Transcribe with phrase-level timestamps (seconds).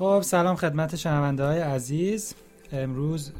[0.00, 2.34] خب سلام خدمت شنونده های عزیز.
[2.72, 3.32] امروز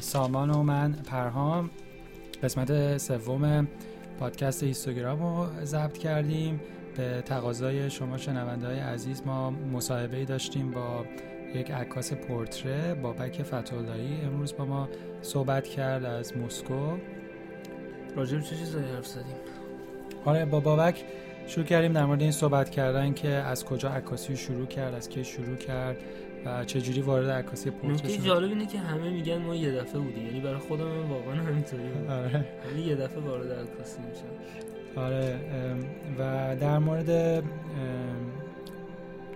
[0.00, 1.70] سامان و من پرهام
[2.42, 3.68] قسمت سوم
[4.20, 6.60] پادکست هیستوگرام رو ضبط کردیم.
[6.96, 11.04] به تقاضای شما شنونده های عزیز ما مصاحبه ای داشتیم با
[11.54, 14.88] یک عکاس پورتره بابک فتولایی امروز با ما
[15.22, 16.96] صحبت کرد از مسکو
[18.16, 19.36] راجب چه چیزایی حرف زدیم؟
[20.24, 21.04] آره با بابک
[21.50, 25.24] شروع کردیم در مورد این صحبت کردن که از کجا عکاسی شروع کرد از کی
[25.24, 25.96] شروع کرد
[26.46, 30.26] و چجوری وارد عکاسی پورتره نکته جالب اینه که همه میگن ما یه دفعه بودیم
[30.26, 32.10] یعنی برای خودم من واقعا همینطوری بود.
[32.10, 32.44] آره.
[32.68, 35.38] یعنی یه دفعه وارد عکاسی میشم آره
[36.18, 37.42] و در مورد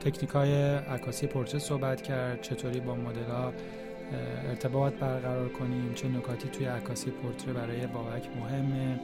[0.01, 3.53] تکنیک های عکاسی پورتره صحبت کرد چطوری با مدل ها
[4.49, 9.01] ارتباط برقرار کنیم چه نکاتی توی عکاسی پورتره برای بابک مهمه.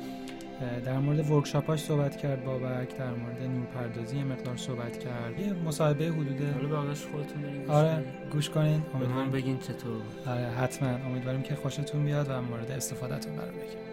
[0.61, 5.41] در مورد ورکشاپاش صحبت کرد بابک در مورد نورپردازی یه مقدار صحبت کرد.
[5.41, 6.43] یه مصاحبه حدود
[6.73, 8.83] حالا خودتون بریم آره گوش کنین.
[9.15, 10.89] من بگین چطور آره حتما.
[10.89, 13.91] امیدواریم که خوشتون بیاد و مورد استفادهتون قرار بگیریم.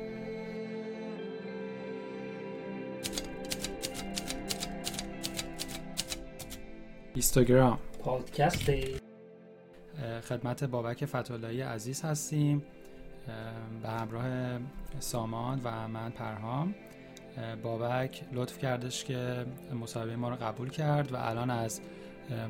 [7.13, 8.71] اینستاگرام پادکست
[10.29, 12.63] خدمت بابک فتولایی عزیز هستیم.
[13.81, 14.59] به همراه
[14.99, 16.75] سامان و من پرهام
[17.63, 19.45] بابک لطف کردش که
[19.81, 21.81] مصاحبه ما رو قبول کرد و الان از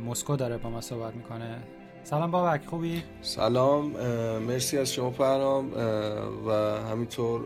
[0.08, 1.64] مسکو داره با ما صحبت می‌کنه
[2.04, 3.92] سلام بابک خوبی؟ سلام
[4.40, 5.74] مرسی از شما پرهام
[6.48, 6.52] و
[6.92, 7.42] همینطور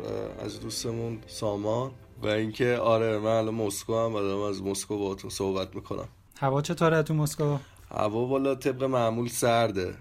[0.46, 1.92] از دوستمون سامان
[2.24, 6.08] و اینکه آره من الان مسکو هم و دارم از مسکو باهاتون صحبت می‌کنم
[6.40, 7.58] هوا چطوره تو مسکو؟
[7.92, 9.94] هوا والا طبق معمول سرده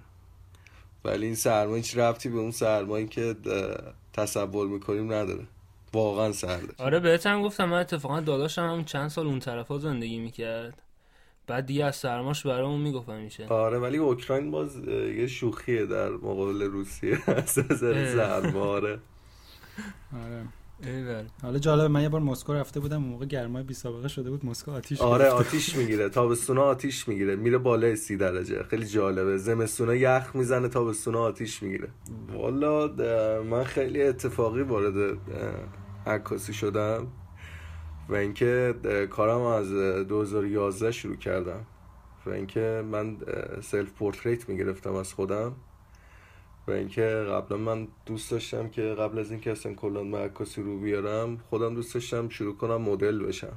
[1.04, 3.36] ولی این سرما هیچ ربطی به اون سرمایی که
[4.12, 5.46] تصور می‌کنیم نداره.
[5.92, 10.18] واقعا سرده آره بهت هم گفتم من اتفاقا داداشم هم چند سال اون طرفا زندگی
[10.18, 10.82] می‌کرد.
[11.46, 16.62] بعد دیگه از سرماش برامون می‌گفت میشه آره ولی اوکراین باز یه شوخیه در مقابل
[16.62, 17.18] روسیه.
[17.36, 18.98] از نظر سرما آره.
[20.24, 20.44] آره.
[21.42, 24.70] حالا جالب من یه بار مسکو رفته بودم موقع گرمای بی سابقه شده بود مسکو
[24.70, 29.38] آتیش آره آتیش می‌گیره تابستونا آتیش می‌گیره میره بالای سی درجه خیلی جالبه.
[29.38, 31.88] زمستونا یخ می‌زنه تابستونا آتیش می‌گیره.
[32.32, 32.86] والا
[33.42, 35.18] من خیلی اتفاقی وارد
[36.06, 37.06] عکاسی شدم
[38.08, 38.74] و اینکه
[39.10, 41.66] کارم از 2011 شروع کردم
[42.26, 43.16] و اینکه من
[43.62, 45.56] self-portrait می‌گرفتم از خودم.
[46.68, 51.36] و اینکه قبلا من دوست داشتم که قبل از اینکه اصلا کلا عکاسی رو بیارم
[51.50, 53.56] خودم دوست داشتم شروع کنم مدل بشم.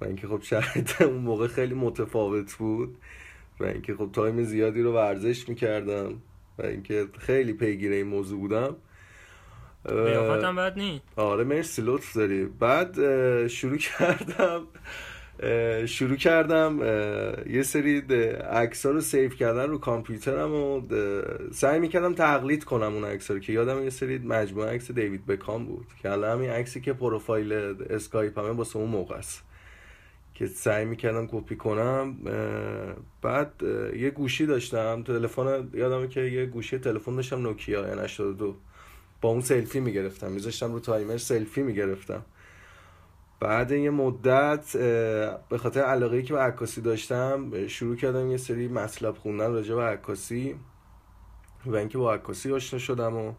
[0.00, 2.96] و اینکه خب شرایط اون موقع خیلی متفاوت بود.
[3.60, 6.12] و اینکه خب time زیادی رو ورزش می‌کردم.
[6.58, 8.76] و اینکه خیلی پیگیر این موضوع بودم.
[9.84, 11.02] قیافتم بد نی.
[11.16, 12.44] آره مرسی لطف داری.
[12.44, 12.96] بعد
[13.46, 14.62] شروع کردم.
[15.86, 16.78] شروع کردم
[17.50, 17.98] یه سری
[18.50, 20.82] عکس رو save کردن رو کامپیوترم و
[21.52, 25.66] سعی می‌کردم تقلید کنم اون عکس رو که یادم یه سری مجموعه عکس دیوید بکام
[25.66, 27.52] بود که الان همین عکسی که پروفایل
[27.90, 29.42] اسکایپمه واسه اون موقع است.
[30.34, 32.16] که سعی می‌کردم کپی کنم
[33.22, 33.52] بعد
[33.96, 38.56] یه گوشی داشتم تلفن یادمه که یه گوشی تلفن داشتم Nokia N82
[39.20, 42.22] با اون سلفی می‌گرفتم میذاشتم رو تایمر سلفی می‌گرفتم.
[43.40, 44.76] بعد یه مدت
[45.48, 49.82] به خاطر علاقه که به عکاسی داشتم شروع کردم یه سری مطلب خوندن راجع به
[49.82, 50.54] عکاسی
[51.66, 53.32] و اینکه با عکاسی آشنا شدم و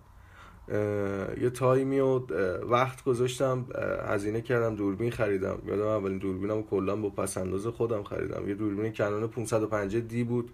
[1.41, 2.19] یه time ی و
[2.65, 3.65] وقت گذاشتم
[4.07, 5.57] هزینه کردم دوربین خریدم.
[5.65, 8.49] یادم اولین دوربینم کلا با پس خودم خریدم.
[8.49, 10.51] یه دوربین کنون 550 دی بود.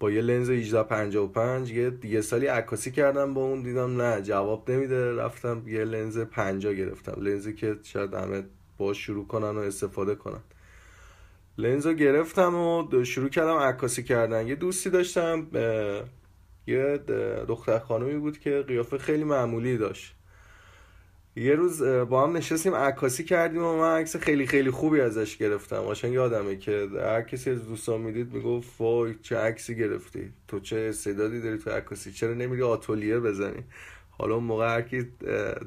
[0.00, 5.16] با یه لنز 1855 یه یه سالی عکاسی کردم با اون دیدم نه جواب نمیده.
[5.16, 7.22] رفتم یه لنز 50 گرفتم.
[7.22, 8.44] لنزی که شاید همه
[8.78, 10.40] با شروع کنن و استفاده کنن.
[11.58, 14.46] لنز رو گرفتم و شروع کردم عکاسی کردن.
[14.46, 15.46] یه دوستی داشتم
[16.66, 16.98] یه
[17.48, 20.17] دختر خانمی بود که قیافه خیلی معمولی داشت.
[21.38, 25.80] یه روز با هم نشستیم عکاسی کردیم و من عکس خیلی خیلی خوبی ازش گرفتم.
[25.80, 30.32] قشنگ یادمه که هر کسی از دوستان می‌دید می‌گفت وای چه عکسی گرفتی.
[30.48, 33.64] تو چه استعدادی داری تو عکاسی؟ چرا نمیری آتولیه بزنی؟
[34.10, 35.06] حالا اون موقع هر کی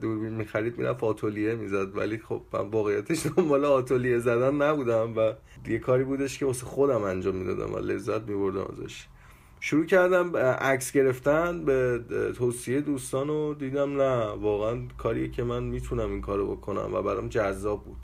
[0.01, 1.97] دوربین می‌خرید می‌رفت آتولیه می‌زد.
[1.97, 5.33] ولی خب من واقعیتش دنبال آتولیه زدن نبودم و
[5.67, 9.05] یه کاری بودش که واسه خودم انجام می‌دادم و لذت میبردم ازش.
[9.63, 12.01] شروع کردم عکس گرفتن به
[12.37, 17.27] توصیه دوستان و دیدم نه واقعا کاریه که من می‌تونم این کارو بکنم و برام
[17.27, 17.97] جذاب بود.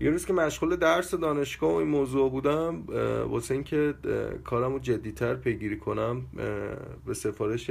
[0.00, 2.82] یه روز که مشغول درس دانشگاه و این موضوع بودم
[3.28, 3.94] واسه اینکه
[4.44, 6.22] کارم رو جدیتر پیگیری کنم
[7.06, 7.70] به سفارش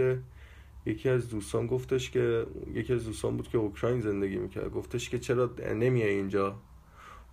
[0.86, 5.20] یکی از دوستان گفتش که یکی از دوستان بود که اوکراین زندگی می‌کرد گفتش که
[5.20, 6.56] چرا نمیای اینجا؟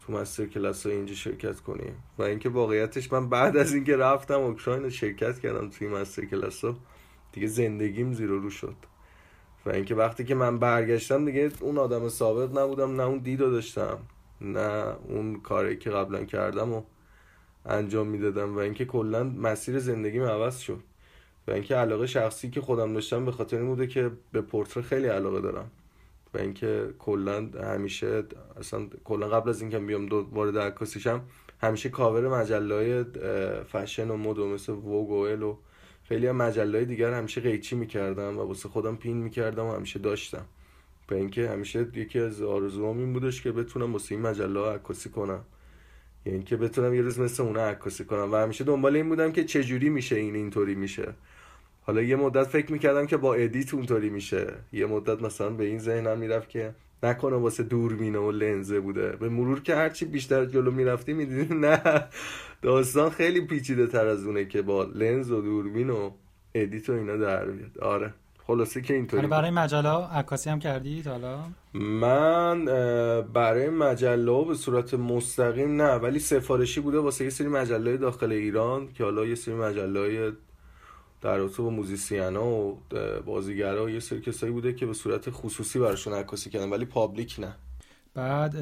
[0.06, 1.90] تو مستر کلاس های اینجا شرکت کنی.
[2.18, 6.76] و اینکه واقعیتش من بعد از اینکه رفتم اوکراین شرکت کردم توی مستر کلاس ها
[7.32, 8.76] دیگه زندگیم زیر رو شد.
[9.66, 13.98] و اینکه وقتی که من برگشتم دیگه اون آدم ثابت نبودم نه اون دید داشتم
[14.40, 16.82] نه اون کاری که قبلا کردم و
[17.66, 18.56] انجام می‌دادم.
[18.56, 20.80] و اینکه کلا مسیر زندگیم عوض شد.
[21.48, 25.06] و اینکه علاقه شخصی که خودم داشتم به خاطر این بوده که به پورتره خیلی
[25.06, 25.70] علاقه دارم.
[26.34, 28.22] و اینکه کلا همیشه
[28.58, 31.20] اصلا کلا قبل از اینکه بیام و وارد عکاسی شم
[31.60, 33.04] همیشه کاور مجله های
[33.64, 35.56] فشن و مد و مثل Vogue و Elle و
[36.04, 39.98] خیلی هم مجله های دیگر همیشه قیچی می‌کردم و واسه خودم pin می‌کردم و همیشه
[39.98, 40.44] داشتم.
[41.10, 45.10] و اینکه همیشه یکی از آرزوام این بودش که بتونم واسه این مجله ها عکاسی
[45.10, 45.44] کنم.
[46.26, 49.44] یعنی که بتونم یه روز مثل اون عکاسی کنم و همیشه دنبال این بودم که
[49.44, 51.14] چجوری میشه این اینطوری میشه.
[51.86, 54.52] حالا یه مدت فکر می‌کردم که با edit اونطوری میشه.
[54.72, 59.12] یه مدت مثلا به این ذهنم می‌رفت که نکنه واسه دوربینه و لنزه بوده.
[59.12, 61.82] به مرور که هرچی بیشتر جلو می‌رفتی می‌دیدی نه.
[62.62, 66.10] داستان خیلی پیچیده تر از اونه که با لنز و دوربین و
[66.54, 68.14] edit و اینا در بیاد آره.
[68.46, 71.38] خلاصه که اینطوری برای مجله عکاسی هم کردید حالا؟
[71.74, 72.64] من
[73.32, 75.94] برای مجله به صورت مستقیم نه.
[75.94, 80.32] ولی سفارشی بوده واسه یه سری مجله داخل ایران که حالا یه سری مجله
[81.24, 82.78] در رابطه با musician ا و
[83.26, 87.56] بازیگرا یه سری کسایی بوده که به صورت خصوصی براشون عکاسی کردن ولی پابلیک نه.
[88.14, 88.54] بعد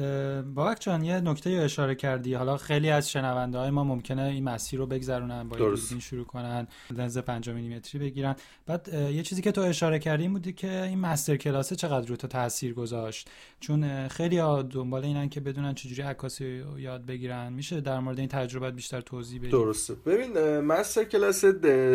[0.53, 2.33] با جان یه نکته اشاره کردی.
[2.33, 6.67] حالا خیلی از شنونده های ما ممکنه این مسیر رو بگذرونن با دوربین شروع کنن
[6.91, 8.35] لنز 5 میلیمتری بگیرن.
[8.65, 12.15] بعد یه چیزی که تو اشاره کردی این بودی که این مستر کلاس چقدر رو
[12.15, 13.29] تو تاثیر گذاشت.
[13.59, 17.53] چون خیلی ها دنبال اینن که بدونن چجوری عکاسی یاد بگیرن.
[17.53, 19.93] میشه در مورد این تجربه بیشتر توضیح بدی؟ درسته.
[19.93, 21.45] ببین مستر کلاس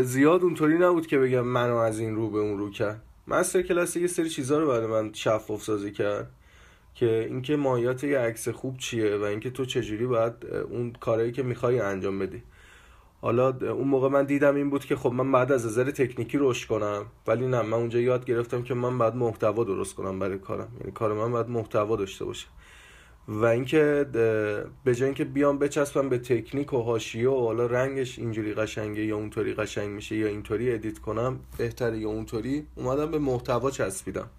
[0.03, 3.03] زیاد اونطوری نبود که بگم منو از این رو به اون رو کرد.
[3.29, 6.31] مستر کلاس یه سری چیزا رو برای من شفاف سازی کرد.
[6.99, 10.33] که اینکه ماهیت یه عکس خوب چیه و اینکه تو چجوری باید
[10.71, 12.43] اون کارهایی که می‌خوای انجام بدی.
[13.21, 16.69] حالا اون موقع من دیدم این بود که خب من بعد از نظر تکنیکی رشد
[16.69, 20.69] کنم ولی نه من اونجا یاد گرفتم که من بعد محتوا درست کنم برای کارم.
[20.81, 22.47] یعنی کار من باید محتوا داشته باشه.
[23.29, 24.07] و اینکه
[24.85, 29.17] به جای اینکه بیام بچسبم به تکنیک و حاشیه و حالا رنگش اینجوری قشنگه یا
[29.17, 34.31] اونطوری قشنگ میشه یا اینطوری ادیت کنم بهتره یا اونطوری اومدم به محتوا چسبیدم.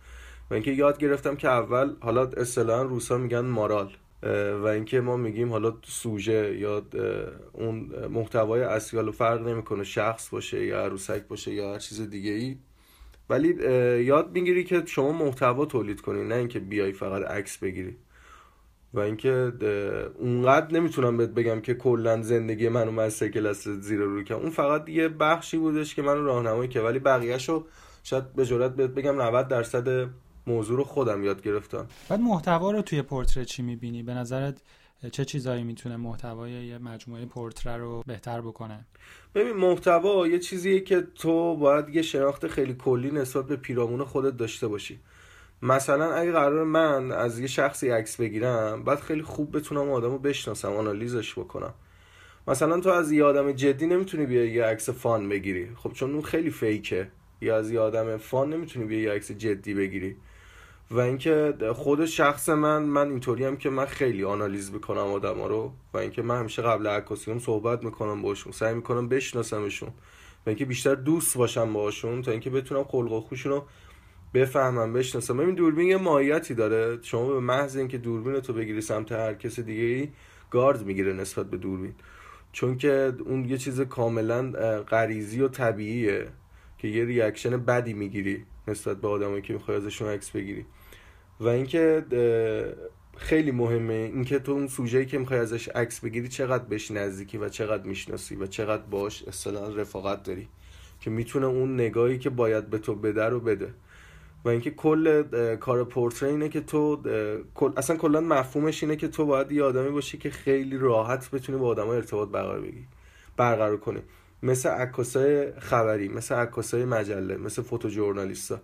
[0.50, 3.92] و اینکه یاد گرفتم که اول حالا اصطلاحا روسا میگن مارال
[4.62, 6.84] و اینکه ما میگیم حالا سوژه یا
[7.54, 12.32] اون محتوای اصلی حالا فرق نمی‌کنه شخص باشه یا عروسک باشه یا هر چیز دیگه
[12.32, 12.58] ای
[13.30, 13.48] ولی
[14.04, 17.98] یاد می‌گیری که شما محتوا تولید کنی نه اینکه بیای فقط عکس بگیری.
[18.94, 19.52] و اینکه
[20.20, 24.90] اونقدر نمی‌تونم بهت بگم که کلا زندگی منو مستر کلاس زیر رو که اون فقط
[24.90, 27.66] یه بخشی بودش که منو راهنمایی که ولی بقیهشو
[28.04, 30.10] شاید به جرات بهت بگم 90 درصد
[30.48, 31.88] موضوع رو خودم یاد گرفتم.
[32.10, 34.62] بعد محتوا رو توی پورتره چی می‌بینی؟ به نظرت
[35.12, 38.86] چه چیزایی می‌تونه محتوای یه مجموعه پورتره رو بهتر بکنه؟
[39.36, 44.38] ببین محتوا یه چیزیه که تو باید یه شناخت خیلی کلی نسبت به پیرامون خودت
[44.38, 45.00] داشته باشی.
[45.62, 50.74] مثلا اگه قرار من از یه شخصی عکس بگیرم بعد خیلی خوب بتونم آدمو بشناسم
[50.74, 51.74] آنالیزش بکنم.
[52.48, 55.70] مثلا تو از یه آدم جدی نمی‌تونی بیای یه عکس فان بگیری.
[55.76, 57.08] خب چون اون خیلی فیکه.
[57.42, 60.16] یا از یه آدم فان نمی‌تونی بیای یه عکس جدی بگیری.
[60.92, 65.74] و اینکه خود شخص من من اینطوری هم که من خیلی آنالیز می‌کنم آدما رو
[65.94, 69.90] و اینکه من همیشه قبل عکاسیام صحبت می‌کنم باشون سعی می‌کنم بشناسمشون
[70.46, 73.66] و اینکه بیشتر دوست باشم باشون تا اینکه بتونم خلق و خوشون رو
[74.34, 75.38] بفهمم بشناسم.
[75.38, 77.00] ببین دوربین یه ماهیتی داره.
[77.02, 80.10] شما به محض اینکه دوربین تو بگیری سمت هر کس دیگه ای
[80.52, 81.94] گارد می‌گیره نسبت به دوربین.
[82.52, 86.28] چون که اون یه چیز کاملا غریزی و طبیعیه
[86.78, 90.66] که یه ریاکشن بدی می‌گیری نسبت به آدمایی که می‌خوای ازشون عکس بگیری.
[91.40, 92.06] و اینکه
[93.18, 97.50] خیلی مهمه اینکه تو اون سوژه‌ای که می‌خوای ازش عکس بگیری چقدر بهش نزدیکی و
[97.50, 100.48] چقدر می‌شناسی و چقدر باش اصلا رفاقت داری
[101.00, 103.74] که می‌تونه اون نگاهی که باید به تو بده رو بده.
[104.46, 105.24] و اینکه کل
[105.56, 107.02] کار پورتری اینه که تو
[107.78, 111.68] اصلا کلا مفهومش اینه که تو باید یه آدمی باشی که خیلی راحت بتونی با
[111.68, 112.86] آدما ارتباط برقرار بگیری
[113.38, 114.00] برقرار کنی.
[114.44, 118.60] مثل عکاسای خبری مثل عکاسای مجله مثل فوتو ژورنالیستا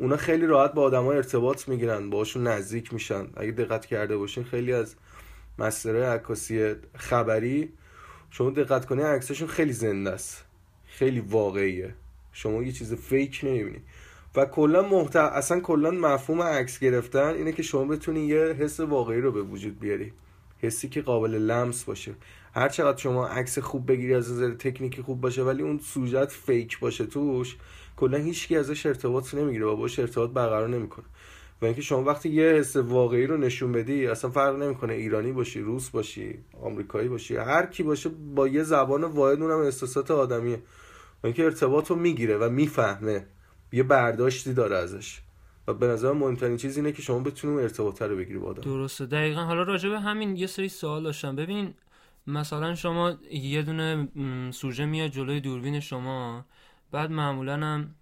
[0.00, 3.26] اونا خیلی راحت با آدما ارتباط می‌گیرن باشون نزدیک میشن.
[3.36, 4.94] اگه دقت کرده باشین خیلی از
[5.58, 7.72] مسترهای عکاسی خبری
[8.30, 10.44] شما دقت کنی عکسشون خیلی زنده است.
[10.86, 11.94] خیلی واقعیه.
[12.32, 13.80] شما یه چیز فیک نمی‌بینی
[14.36, 15.16] و کلا محت...
[15.16, 19.80] اصلا کلا مفهوم عکس گرفتن اینه که شما بتونی یه حس واقعی رو به وجود
[19.80, 20.12] بیاری.
[20.58, 22.14] حسی که قابل لمس باشه.
[22.54, 26.78] هر چقدر شما عکس خوب بگیری از نظر تکنیکی خوب باشه ولی اون سوژت فیک
[26.78, 27.56] باشه توش
[28.00, 29.66] کلا هیچکی ازش ارتباط نمی‌گیره.
[29.66, 31.04] و باش ارتباط برقرار نمی‌کنه.
[31.62, 34.92] و اینکه شما وقتی یه حس واقعی رو نشون بدی اصلا فرق نمی‌کنه.
[34.92, 40.10] ایرانی باشی روس باشی آمریکایی باشی هر کی باشه با یه زبان واحد اونم احساسات
[40.10, 40.62] آدمیه.
[41.22, 43.26] و اینکه ارتباط رو می‌گیره و می‌فهمه.
[43.72, 45.20] یه برداشتی داره ازش.
[45.68, 48.62] و به نظر مهمترین چیز اینه که شما بتونی ارتباط رو بگیری با آدم.
[48.62, 49.06] درسته.
[49.06, 49.40] دقیقا.
[49.40, 51.36] حالا راجع به همین یه سری سوال داشتم.
[51.36, 51.74] ببین
[52.26, 54.08] مثلا شما یه دونه
[54.50, 56.44] سوژه میاد جلوی دوربین شما.
[56.92, 57.94] بعد معمولا هم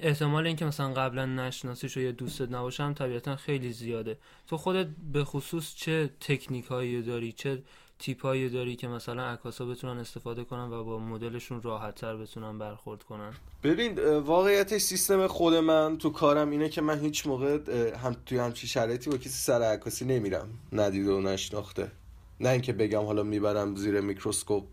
[0.00, 4.18] احتمال اینکه مثلا قبلا نشناسیش یه دوستت نباشه هم طبیعتا خیلی زیاده.
[4.46, 7.62] تو خودت به خصوص چه تکنیک هایی داری چه
[7.98, 12.58] تیپ هایی داری که مثلا عکاسا بتونن استفاده کنن و با مدلشون راحت تر بتونن
[12.58, 17.58] برخورد کنن؟ ببین واقعیتش سیستم خود من تو کارم اینه که من هیچ موقع
[17.96, 20.48] هم توی همچی شرایطی با کسی سر عکاسی نمیرم.
[20.72, 21.90] ندیده و نشناخته.
[22.40, 24.64] نه اینکه بگم حالا می‌برم زیر میکروسکوپ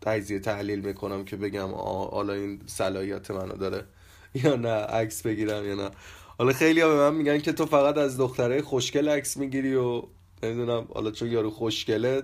[0.00, 3.84] تجزیه تحلیل می‌کنم که بگم حالا این صلاحیت منو داره
[4.44, 5.90] یا نه عکس بگیرم یا نه.
[6.38, 10.02] حالا خیلی ها به من میگن که تو فقط از دختره خوشگل عکس می‌گیری و
[10.42, 12.22] نمی‌دونم حالا چون یارو خوشگله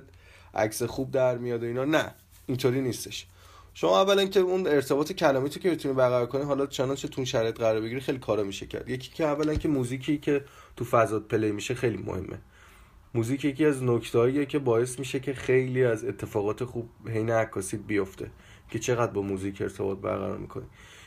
[0.55, 1.85] عکس خوب در میاد و اینا.
[1.85, 2.15] نه
[2.47, 3.27] اینطوری نیستش.
[3.75, 7.59] شما اولا که اون ارتباط کلامی تو که بتونی برقرار کنی حالا چنانچه تون شرایط
[7.59, 8.89] قرار بگیری خیلی کارا میشه کرد.
[8.91, 10.45] یکی که اولا که موزیکی که
[10.77, 12.39] تو فضا پلی میشه خیلی مهمه.
[13.15, 18.31] موزیک یکی از نکتهاییه که باعث میشه که خیلی از اتفاقات خوب حین عکاسی بیفته
[18.71, 20.65] که چقدر با موزیک ارتباط برقرار می‌کنی.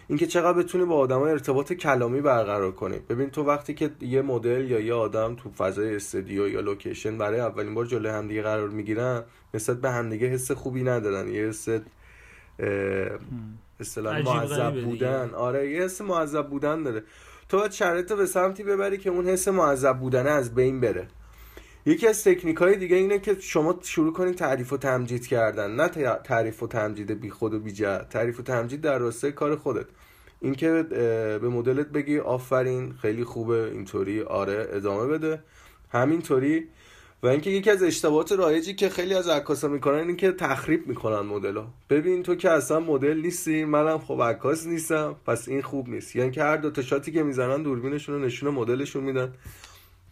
[0.08, 3.00] اینکه چقدر بتونی با آدم ارتباط کلامی برقرار کنی.
[3.10, 7.40] ببین تو وقتی که یه مدل یا یه آدم تو فضای استودیو یا لوکیشن برای
[7.40, 9.24] اولین بار جلوی همدیگه قرار می‌گیرن
[9.54, 11.28] نسبت به همدیگه حس خوبی ندارن.
[11.28, 11.68] یه حس
[13.80, 15.30] اصطلاح معذب بودن.
[15.30, 17.04] آره یه حس معذب بودن داره.
[17.50, 21.08] تو باید شرایط به سمتی ببری که اون حس معذب بودن از بین بره.
[21.88, 25.76] یکی از تکنیک های دیگه اینه که شما شروع کنید تعریف و تمجید کردن.
[25.76, 25.88] نه
[26.24, 29.86] تعریف و تمجید بی خود و بی جهت تعریف و تمجید در راسته کار خودت.
[30.42, 30.84] اینکه
[31.42, 35.44] به مدلت بگی آفرین خیلی خوبه اینطوری آره ادامه بده.
[35.90, 36.68] همینطوری.
[37.24, 41.20] و اینکه یکی از اشتباهات رایجی که خیلی از عکاسا می‌کنن این که تخریب می‌کنن
[41.20, 46.16] مدل ببین تو که اصلا مدل نیستی منم خب عکاس نیستم پس این خوب نیست.
[46.16, 49.34] یعنی که هر دو تا شاتی که می‌زنن دوربینشون رو نشون مدلشون میدن.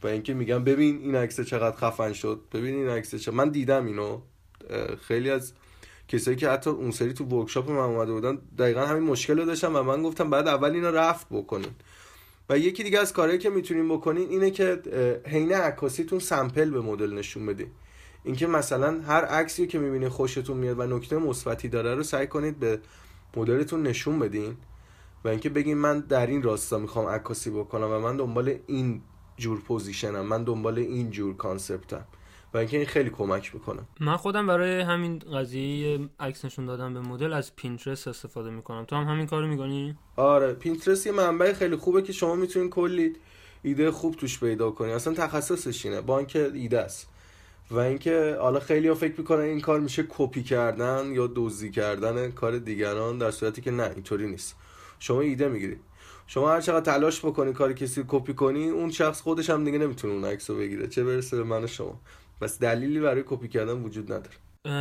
[0.03, 3.85] و اینکه میگم ببین این عکس چقدر خفن شد ببین این عکس چقدر من دیدم
[3.85, 4.21] اینو
[5.01, 5.53] خیلی از
[6.07, 9.75] کسایی که حتی اون سری تو workshop من اومده بودن دقیقا همین مشکل رو داشتم
[9.75, 11.71] و من گفتم بعد اول اینا رفت بکنین.
[12.49, 14.81] و یکی دیگه از کارهایی که می‌تونین بکنین اینه که
[15.27, 17.67] حین عکاسیتون sample به مدل نشون بدین.
[18.23, 22.59] اینکه مثلا هر عکسی که می‌بینید خوشتون میاد و نکته مثبتی داره رو سعی کنید
[22.59, 22.79] به
[23.37, 24.57] مدلتون نشون بدین
[25.23, 29.01] و اینکه بگین من در این راستا می‌خوام عکاسی بکنم و من دنبال این
[29.37, 30.25] جور position م.
[30.25, 32.05] من دنبال این جور concept م
[32.53, 33.81] و اینکه این خیلی کمک می‌کنه.
[33.99, 38.85] من خودم برای همین قضیه عکس نشون دادم به مدل از Pinterest استفاده می‌کنم.
[38.85, 43.13] تو هم همین کارو می‌کنی؟ آره Pinterest یه منبع خیلی خوبه که شما می‌تونین کلی
[43.63, 44.91] ایده خوب توش پیدا کنی.
[44.91, 46.01] اصلا تخصصش اینه.
[46.01, 47.09] بانک ایده است.
[47.71, 52.31] و اینکه حالا خیلی ها فکر می‌کنن این کار میشه کپی کردن یا دزدی کردن
[52.31, 54.55] کار دیگران در صورتی که نه اینطوری نیست.
[54.99, 55.79] شما ایده می‌گیرید.
[56.27, 60.13] شما هر چقدر تلاش بکنی کار کسی کپی کنی اون شخص خودش هم دیگه نمی‌تونه
[60.13, 60.87] اون عکس رو بگیره.
[60.87, 61.99] چه برسه به من و شما.
[62.41, 64.35] پس دلیلی برای کپی کردن وجود نداره.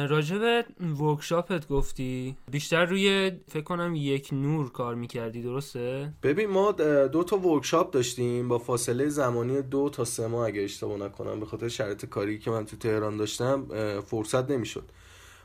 [0.07, 0.65] راجب
[1.01, 6.73] workshop ت گفتی؟ بیشتر روی فکر کنم یک نور کار می‌کردی درسته؟ ببین ما
[7.13, 8.49] دو تا workshop داشتیم.
[8.49, 12.51] با فاصله زمانی دو تا سه ماه اگه اشتباه نکنم به خاطر شرایط کاری که
[12.51, 13.67] من تو تهران داشتم
[14.01, 14.85] فرصت نمی‌شد.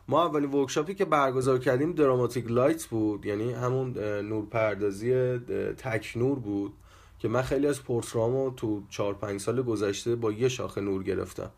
[0.09, 5.37] ما اولین workshop ی که برگزار کردیم dramatic light بود یعنی همون نورپردازی
[5.77, 6.73] تک نور بود
[7.19, 11.51] که من خیلی از پورترامو تو 4 5 سال گذشته با یه شاخه نور گرفتم.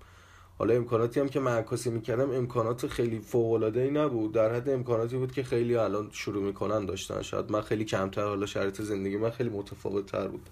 [0.57, 4.31] حالا امکاناتی هم که من عکاسی می‌کردم امکانات خیلی فوق العاده ای نبود.
[4.31, 7.21] در حد امکاناتی بود که خیلی الان شروع می‌کنن داشتن.
[7.21, 10.49] شاید من خیلی کمتر حالا شرایط زندگی من خیلی متفاوت تر بود.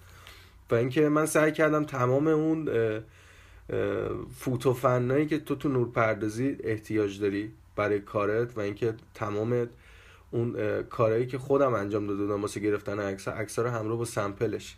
[0.72, 2.70] و اینکه من سعی کردم تمام اون
[4.36, 9.68] فوتو فنایی که تو تو نورپردازی احتیاج داری برای کارت و اینکه تمام
[10.32, 14.60] اون کارهایی که خودم انجام داده بودم واسه گرفتن عکس عکس رو همراه با sample
[14.60, 14.78] ش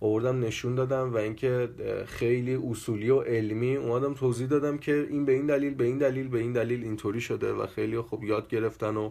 [0.00, 1.68] آوردم نشون دادم و اینکه
[2.06, 6.28] خیلی اصولی و علمی اومدم توضیح دادم که این به این دلیل به این دلیل
[6.28, 9.10] به این دلیل اینطوری شده و خیلی خوب یاد گرفتن و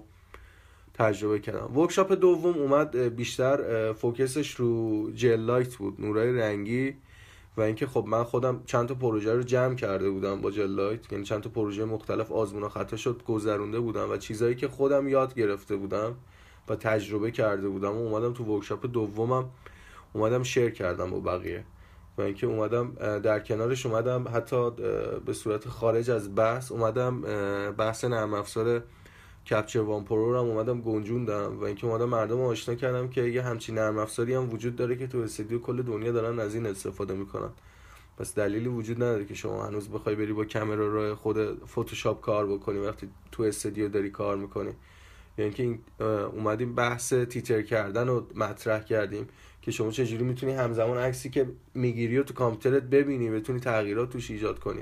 [0.94, 1.78] تجربه کردم.
[1.78, 6.96] workshop دوم اومد بیشتر focus ش رو gel light بود نورای رنگی.
[7.58, 11.12] و اینکه خب من خودم چند تا پروژه رو جمع کرده بودم با gel light.
[11.12, 15.08] یعنی چند تا پروژه مختلف آزمون و خطا شد گذرونده بودم و چیزایی که خودم
[15.08, 16.16] یاد گرفته بودم
[16.70, 19.50] و تجربه کرده بودم و اومدم تو workshop دومم
[20.14, 21.64] اومدم share کردم با بقیه.
[22.18, 24.72] و اینکه اومدم در کنارش اومدم حتی
[25.26, 27.22] به صورت خارج از بحث اومدم
[27.72, 28.84] بحث نرم افزار
[29.50, 33.42] Capture One Pro رو هم اومدم گنجوندم و اینکه اومدم مردم آشنا کردم که یه
[33.42, 37.14] همچین نرم افزاری هم وجود داره که تو استودیو کل دنیا دارن از این استفاده
[37.14, 37.50] می‌کنن.
[38.18, 42.48] پس دلیلی وجود نداره که شما هنوز بخوای بری با Camera Raw خود فتوشاپ کار
[42.48, 44.72] بکنی وقتی تو استودیو داری کار می‌کنی.
[45.38, 45.78] یعنی که
[46.34, 49.28] اومدیم بحث tether کردن رو مطرح کردیم
[49.62, 54.32] که شما چجوری می‌تونی همزمان عکسی که می‌گیری و تو کامپیوترت ببینی بتونی تغییرات توش
[54.32, 54.82] ایجاد کنی.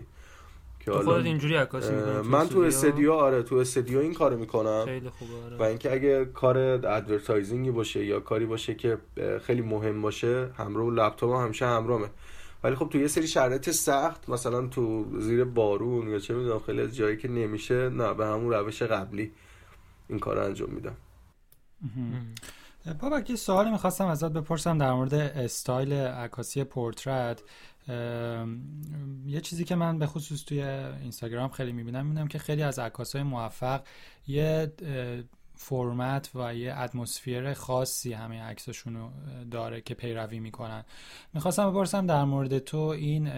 [0.85, 4.85] که خودت اینجوری عکاسی من تو استودیو؟ آره تو استودیو این کارو می‌کنم.
[4.85, 5.57] خیلی خوبه آره.
[5.57, 8.97] و اینکه اگه کار advertising ی باشه یا کاری باشه که
[9.43, 12.07] خیلی مهم باشه همراه لپتاپ همیشه همراهمه
[12.63, 16.81] ولی خب تو یه سری شرایط سخت مثلا تو زیر بارون یا چه می‌دونم خیلی
[16.81, 19.31] از جایی که نمیشه نه به همون روش قبلی
[20.09, 20.95] این کار انجام میدم.
[22.99, 27.43] بابا یه سوالی می‌خواستم ازت بپرسم در مورد استایل عکاسی پورترت.
[29.25, 33.23] یه چیزی که من به خصوص توی اینستاگرام خیلی می‌بینم می‌بینم که خیلی از عکاسای
[33.23, 33.83] موفق
[34.27, 34.73] یه
[35.55, 39.11] فرمت و یه اتمسفیر خاصی همه عکسشون
[39.51, 40.85] داره که پیروی می‌کنن.
[41.33, 43.29] می‌خواستم بپرسم در مورد تو این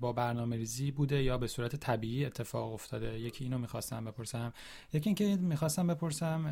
[0.00, 4.52] با برنامه ریزی بوده یا به صورت طبیعی اتفاق افتاده؟ یکی اینو می‌خواستم بپرسم.
[4.92, 6.42] یکی اینکه می‌خواستم بپرسم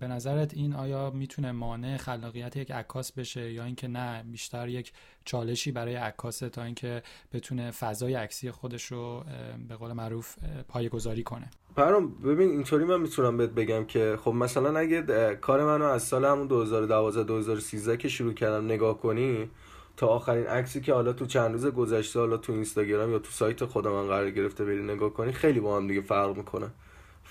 [0.00, 4.92] به نظرت این آیا می‌تونه مانع خلاقیت یک عکاس بشه یا اینکه نه بیشتر یک
[5.28, 9.24] چالشی برای عکاسه تا اینکه بتونه فضای عکسی خودش رو
[9.68, 10.34] به قول معروف
[10.68, 11.50] پایه‌گذاری کنه.
[11.76, 15.02] پرام ببین اینطوری من می‌تونم بهت بگم که خب مثلا اگه
[15.40, 19.50] کار منو از سال همون 2012 2013 که شروع کردم نگاه کنی
[19.96, 23.64] تا آخرین عکسی که حالا تو چند روز گذشته حالا تو اینستاگرام یا تو سایت
[23.64, 26.70] خودم من قرار گرفته بری نگاه کنی خیلی با هم دیگه فرق می‌کنه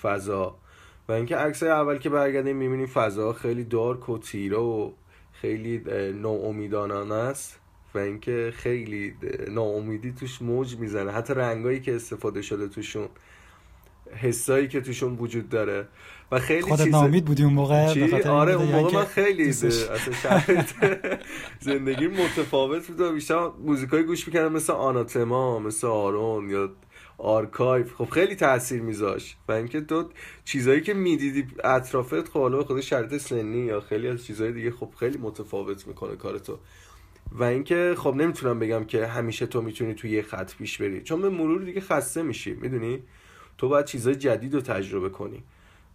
[0.02, 0.56] فضا.
[1.08, 4.92] و اینکه عکس اول که برگردیم می‌بینیم فضا خیلی دارک و تیره و
[5.32, 5.78] خیلی
[6.12, 7.57] ناامیدانانه است.
[7.94, 9.14] و اینکه خیلی
[9.48, 11.12] ناامیدی توش موج می‌زنه.
[11.12, 13.08] حتی رنگایی که استفاده شده توشون
[14.16, 15.88] حسایی که توشون وجود داره.
[16.32, 16.92] و خیلی خودت چیز...
[16.92, 20.42] نامید بودی اون موقع؟ آره اون موقع من خیلی اصلا
[21.60, 23.00] زندگی متفاوت بود.
[23.00, 26.70] و بیشتر موزیکای گوش می‌کردم مثل آناتما مثل آرون یا
[27.18, 30.08] archive خب خیلی تاثیر میذاش و اینکه تو
[30.44, 34.90] چیزایی که می‌دیدی اطرافت خب حالا خود شرط سنی یا خیلی از چیزهای دیگه خب
[34.98, 36.58] خیلی متفاوت می‌کنه کار تو.
[37.32, 41.02] و اینکه خب نمی‌تونم بگم که همیشه تو می‌تونی توی یه خط پیش بری.
[41.02, 43.02] چون به مرور دیگه خسته میشی می‌دونی؟
[43.58, 45.42] تو باید چیزای جدید رو تجربه کنی.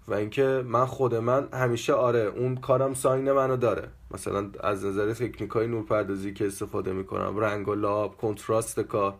[0.07, 3.87] و اینکه من خود من همیشه آره اون کارم sign منو داره.
[4.11, 9.13] مثلا از نظر تکنیک های نورپردازی که استفاده می‌کنم رنگ و low contrast کار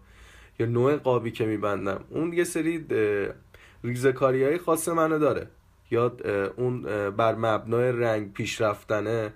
[0.60, 2.04] یا نوع قابی که میبندم.
[2.10, 2.86] اون یه سری
[3.84, 5.48] ریزکاری های خاص منو داره.
[5.92, 6.18] یا
[6.56, 9.34] اون بر مبنای رنگ پیشرفتنه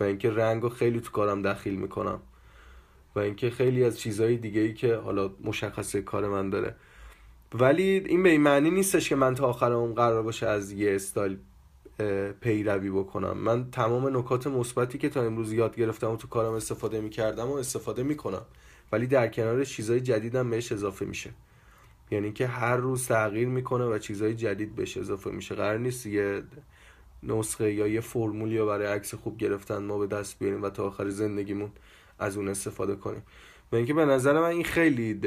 [0.00, 2.20] و اینکه رنگ رو خیلی تو کارم دخیل می‌کنم.
[3.16, 6.76] و اینکه خیلی از چیزهای دیگه ای که حالا مشخصه کار من داره.
[7.54, 10.94] ولی این به این معنی نیستش که من تا آخر اون قرار باشه از یه
[10.94, 11.38] استایل
[12.40, 13.38] پیروی بکنم.
[13.38, 17.52] من تمام نکات مثبتی که تا امروز یاد گرفتم و تو کارم استفاده می‌کردم و
[17.52, 18.42] استفاده می‌کنم.
[18.92, 21.30] ولی در کنار چیزهای جدیدم بهش اضافه میشه.
[22.10, 25.54] یعنی که هر روز تغییر می‌کنه و چیزهای جدید بهش اضافه میشه.
[25.54, 26.42] قرار نیست یه
[27.22, 30.86] نسخه یا یه فرمولی یا برای عکس خوب گرفتن ما به دست بیاریم و تا
[30.86, 31.70] آخر زندگیمون
[32.18, 33.22] از اون استفاده کنیم.
[33.72, 35.20] و اینکه به نظر من این خیلی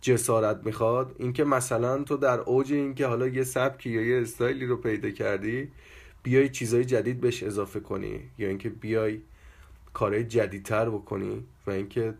[0.00, 4.76] جسارت می‌خواد اینکه مثلا تو در اوج اینکه حالا یه سبکی یا یه استایلی رو
[4.76, 5.68] پیدا کردی
[6.22, 9.20] بیای چیزای جدید بهش اضافه کنی یا اینکه بیای
[9.92, 12.14] کارهای جدیدتر بکنی و اینکه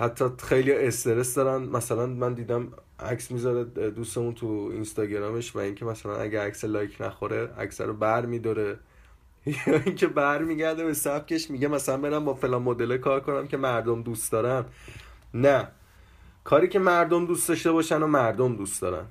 [0.00, 1.62] حتی خیلی استرس دارن.
[1.62, 2.68] مثلا من دیدم
[3.00, 8.26] عکس می‌ذاره دوستمون تو اینستاگرامش و اینکه مثلا اگه عکس لایک نخوره عکس رو بر
[8.26, 8.78] میداره
[9.46, 13.56] یا اینکه بر میگرده به سبکش میگه مثلا برم با فلان مدل کار کنم که
[13.56, 14.64] مردم دوست دارن.
[15.34, 15.68] نه.
[16.44, 19.04] کاری که مردم دوست داشته باشن و مردم دوست دارن.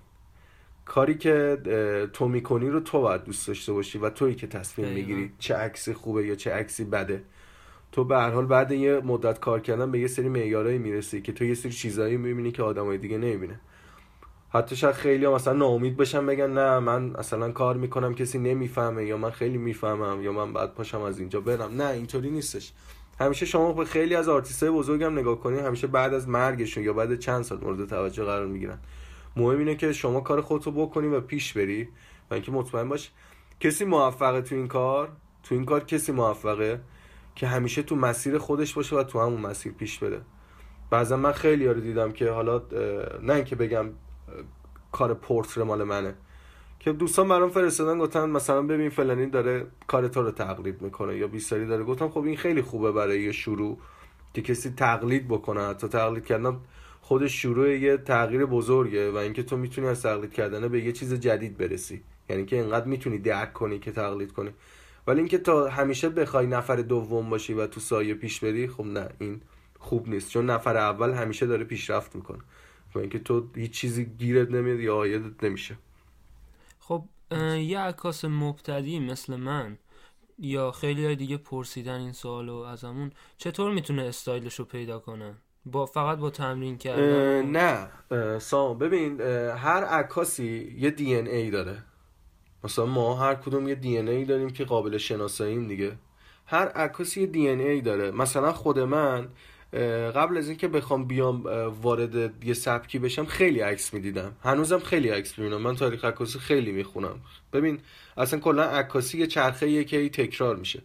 [0.85, 1.57] کاری که
[2.13, 5.93] تو می‌کنی رو تو باید دوست داشته باشی و تویی که تصمیم می‌گیری چه عکسی
[5.93, 7.23] خوبه یا چه عکسی بده.
[7.93, 11.31] تو به هر حال بعد یه مدت کار کردن به یه سری معیارایی می‌رسی که
[11.31, 13.59] تو یه سری چیزایی می‌بینی که آدمای دیگه نمی‌بینه
[14.49, 19.05] حتی شاید خیلی هم مثلا ناامید بشن بگن نه من اصلا کار می‌کنم کسی نمی‌فهمه
[19.05, 21.81] یا من خیلی می‌فهمم یا من بعد پاشم از اینجا برم.
[21.81, 22.71] نه اینطوری نیستش.
[23.19, 26.93] همیشه شما به خیلی از آرتیست های بزرگم نگاه کنید همیشه بعد از مرگشون یا
[26.93, 28.77] بعد چند سال مورد توجه قرار می‌گیرن.
[29.35, 31.89] مهم اینه که شما کار خودتو بکنی و پیش بری.
[32.31, 33.11] و اینکه مطمئن باش
[33.59, 35.09] کسی موفقه تو این کار؟
[35.43, 36.81] تو این کار کسی موفقه؟
[37.35, 40.21] که همیشه تو مسیر خودش باشه و تو همون مسیر پیش بره.
[40.89, 42.61] بعضا من خیلی رو دیدم که حالا
[43.21, 43.85] نه اینکه بگم
[44.91, 46.15] کار پورتر مال منه.
[46.79, 51.27] که دوستان برام فرستادن گفتن مثلا ببین فلانی داره کار تو رو تقلید می‌کنه یا
[51.27, 51.83] بیستاری داره.
[51.83, 53.77] گفتم خب این خیلی خوبه برای یه شروع
[54.33, 55.61] که کسی تقلید بکنه.
[55.61, 56.57] حتی تقلید کردن
[57.01, 61.13] خودش شروع یه تغییر بزرگه و اینکه تو می‌تونی از تقلید کردن به یه چیز
[61.13, 62.03] جدید برسی.
[62.29, 64.49] یعنی که اینقدر می‌تونی درک کنی که تقلید کنی.
[65.07, 69.09] ولی اینکه تا همیشه بخوای نفر دوم باشی و تو سایه پیش بری خب نه
[69.19, 69.41] این
[69.79, 70.29] خوب نیست.
[70.29, 72.39] چون نفر اول همیشه داره پیشرفت می‌کنه.
[72.95, 75.77] و اینکه تو هیچ چیزی گیرت نمیاد یا آیدت نمیشه.
[76.79, 77.03] خب
[77.57, 79.77] یه عکاس مبتدی مثل من
[80.39, 85.35] یا خیلی های دیگه پرسیدن این سوالو ازمون چطور می‌تونه استایلش رو پیدا کنه؟
[85.65, 87.89] با فقط با تمرین کردن؟ نه.
[88.39, 91.83] سام ببین هر عکاسی یه دی ای داره.
[92.63, 95.91] مثلا ما هر کدوم یه دی ای داریم که قابل شناساییم دیگه.
[96.45, 98.11] هر عکاسی یه دی ای داره.
[98.11, 99.27] مثلا خود من
[100.15, 101.43] قبل از اینکه بخوام بیام
[101.81, 104.31] وارد یه سبکی بشم خیلی عکس می‌دیدم.
[104.43, 105.61] هنوزم خیلی عکس می‌بینم.
[105.61, 107.19] من تاریخ عکاسی خیلی می‌خونم.
[107.53, 107.79] ببین
[108.17, 110.81] اصلا کلا عکاسی یه چرخه یه که تکرار میشه.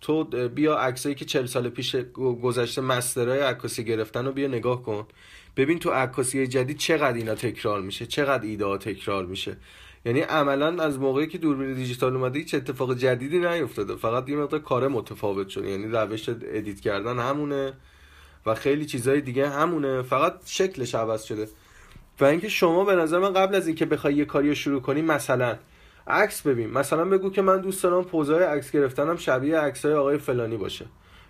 [0.00, 1.96] تو بیا عکسایی که چل سال پیش
[2.42, 5.06] گذشته master های عکاسی گرفتن رو بیا نگاه کن.
[5.56, 9.56] ببین تو عکاسی جدید چقدر اینا تکرار میشه چقدر ایده ها تکرار میشه.
[10.04, 13.96] یعنی عملا از موقعی که دوربین دیجیتال اومده هیچ اتفاق جدیدی نیفتاده.
[13.96, 15.70] فقط یه مقدار کار متفاوت شده.
[15.70, 17.72] یعنی روش edit کردن همونه
[18.46, 20.02] و خیلی چیزهای دیگه همونه.
[20.02, 21.48] فقط شکلش عوض شده.
[22.20, 25.58] و اینکه شما به نظر من قبل از اینکه بخوای یه کاری شروع کنی مثلا
[26.06, 26.70] عکس ببین.
[26.70, 30.86] مثلا بگو که من دوست دارم pose ای عکس گرفتنم شبیه عکسای آقای فلانی باشه.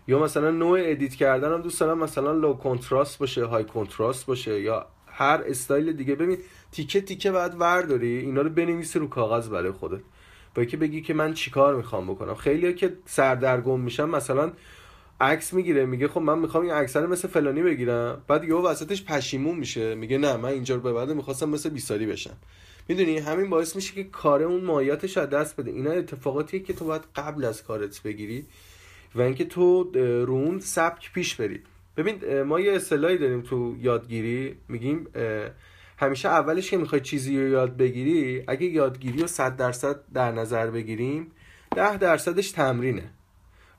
[0.08, 4.87] یا مثلا نوع edit کردنم دوست دارم مثلا low contrast باشه high contrast باشه یا
[5.14, 6.14] هر استایل دیگه.
[6.14, 6.38] ببین
[6.72, 10.00] تیکه تیکه بعد ورداری اینا رو بنویسی رو کاغذ برای خودت.
[10.55, 12.35] با که بگی که من چیکار می‌خوام بکنم.
[12.35, 14.53] خیلیا که سردرگم میشن مثلا
[15.20, 18.22] عکس می‌گیره میگه خب من می‌خوام این عکس رو مثل فلانی بگیرم.
[18.29, 19.94] بعد یهو وسطش پشیمون میشه.
[19.94, 22.37] میگه نه من اینجا رو به بعد می‌خواستم مثل بیساری بشم.
[22.88, 25.70] می‌دونی؟ همین باعث میشه که کار اون ماهیتش از دست بده.
[25.70, 28.46] اینا اتفاقاتیه که تو باید قبل از کارت بگیری
[29.14, 29.92] و اینکه تو
[30.24, 31.61] رون سبک پیش بری.
[31.96, 34.57] ببین ما یه اصطلاحی داریم تو یادگیری.
[34.68, 35.07] میگیم
[35.98, 40.70] همیشه اولش که می‌خوای چیزی رو یاد بگیری اگه یادگیری رو صد درصد در نظر
[40.70, 41.30] بگیریم
[41.76, 43.11] ده درصدش تمرینه.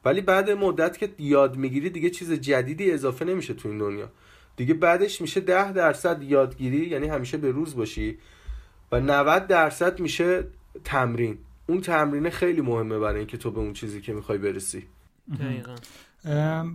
[0.05, 4.11] ولی بعد مدت که یاد می‌گیری دیگه چیز جدیدی اضافه نمیشه تو این دنیا.
[4.55, 8.17] دیگه بعدش میشه ده درصد یادگیری یعنی همیشه به روز باشی
[8.91, 10.43] و 90 درصد میشه
[10.83, 11.37] تمرین.
[11.67, 14.83] اون تمرینه خیلی مهمه برای اینکه تو به اون چیزی که می‌خوای برسی.
[15.39, 15.75] دقیقا.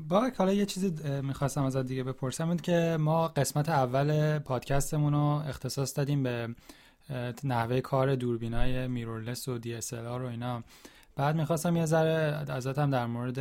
[0.09, 2.49] با حالا یه چیزی می‌خواستم ازت دیگه بپرسم.
[2.49, 6.49] این که ما قسمت اول پادکستمون رو اختصاص دادیم به
[7.45, 10.63] نحوه کار دوربینای میرورلس و دی و اینا.
[11.17, 13.39] بعد می‌خواستم یه ذره ازت هم در مورد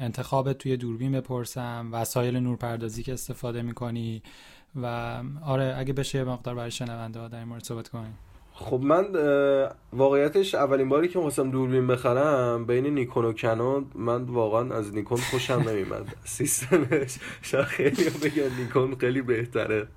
[0.00, 4.22] انتخاب توی دوربین بپرسم وسایل نورپردازی که استفاده می‌کنی
[4.82, 4.86] و
[5.42, 8.18] آره اگه بشه یه مقدار برای شنونده ها در این مورد صحبت کنیم.
[8.56, 9.04] خب من
[9.92, 15.18] واقعیتش اولین باری که خواستم دوربین بخرم بین نیکون و کنون من واقعا از نیکون
[15.18, 19.88] خوشم نمیمد سیستمش شاید خیلی بگن نیکون خیلی بهتره.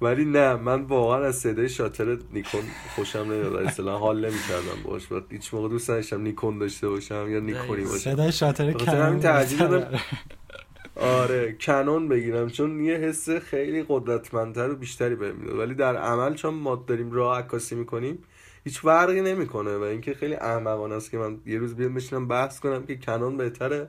[0.00, 2.60] ولی نه من واقعا از صدای شاتر نیکون
[2.94, 7.40] خوشم نمیاد اصلا حال نمی‌کردم باش و هیچ موقع دوست نداشتم نیکون داشته باشم یا
[7.40, 7.98] نیکونی باشم.
[7.98, 9.20] صدای شاتر کنون
[10.98, 16.34] آره کنون بگیرم چون یه حس خیلی قدرتمندتر و بیشتری بهم میده ولی در عمل
[16.34, 18.18] چون ما داریم راه عکاسی می‌کنیم
[18.64, 22.60] هیچ فرقی نمی‌کنه و اینکه خیلی احمقانه است که من یه روز بیام بشینم بحث
[22.60, 23.88] کنم که کنون بهتره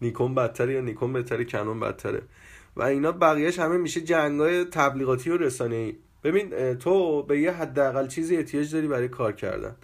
[0.00, 2.22] نیکون بدتره یا نیکون بهتره کنون بدتره.
[2.76, 5.94] و اینا بقیهش همه میشه جنگای تبلیغاتی و رسانه‌ای.
[6.24, 9.76] ببین تو به یه حداقل چیزی احتیاج داری برای کار کردن.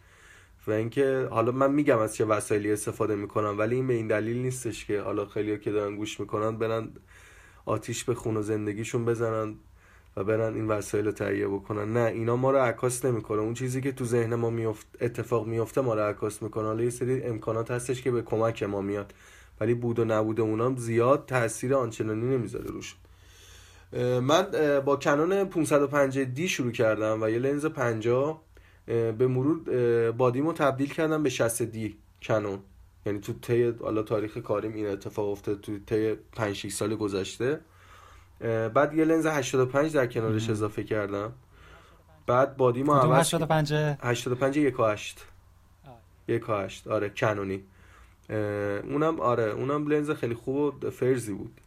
[0.66, 4.36] و اینکه حالا من میگم از چه وسایلی استفاده می‌کنم ولی این به این دلیل
[4.36, 6.88] نیستش که حالا خیلی که دارن گوش می‌کنن برن
[7.66, 9.54] آتیش به خون و زندگیشون بزنن
[10.16, 11.92] و برن این وسایل رو تهیه بکنن.
[11.92, 13.40] نه اینا ما رو عکاس نمی‌کنه.
[13.40, 16.64] اون چیزی که تو ذهن ما میفت اتفاق میفته ما رو عکاس می‌کنه.
[16.64, 19.14] حالا یه سری امکانات هستش که به کمک ما میاد
[19.60, 22.96] ولی بود و نبود اونام زیاد تاثیر آنچنانی نمی‌ذاره روش.
[24.22, 24.46] من
[24.84, 28.42] با کنون 505 دی شروع کردم و یه لنز 50
[28.88, 32.58] به مرور بادیمو تبدیل کردم به 60 دی کنون
[33.06, 37.60] یعنی تو طی حالا تاریخ کاریم این اتفاق افتاد تو طی 5 6 سال گذشته.
[38.74, 41.32] بعد یه لنز 85 در کنارش اضافه کردم.
[42.26, 45.24] بعد بادیمو عوض 85 85 1 8
[46.28, 47.64] 1 8 آره کنونی
[48.28, 51.60] اونم آره اونم لنز خیلی خوب و فرزی بود.